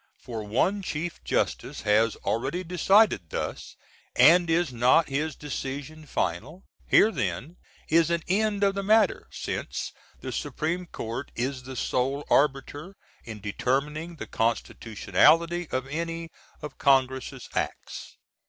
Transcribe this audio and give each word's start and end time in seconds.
For 0.17 0.41
one 0.43 0.81
Chief 0.81 1.23
Justice 1.23 1.81
has 1.81 2.15
already 2.25 2.63
decided 2.63 3.29
thus; 3.29 3.75
and 4.15 4.49
is 4.49 4.73
not 4.73 5.09
his 5.09 5.35
decision 5.35 6.07
final? 6.07 6.63
Here 6.87 7.11
then 7.11 7.57
is 7.87 8.09
an 8.09 8.23
end 8.27 8.63
of 8.63 8.73
the 8.73 8.81
matter; 8.81 9.27
since 9.29 9.91
the 10.19 10.31
Sup. 10.31 10.59
Court 10.91 11.29
is 11.35 11.61
the 11.61 11.75
Sole 11.75 12.25
Arbiter 12.31 12.95
in 13.25 13.41
determining 13.41 14.15
the 14.15 14.25
Constitutionality 14.25 15.67
of 15.69 15.85
any 15.85 16.29
of 16.63 16.79
Congress' 16.79 17.47
acts. 17.53 18.17